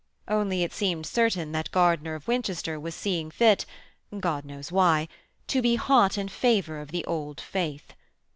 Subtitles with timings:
[0.27, 3.67] Only it seemed certain that Gardiner of Winchester was seeing fit
[4.19, 5.07] God knows why
[5.45, 7.93] to be hot in favour of the Old Faith.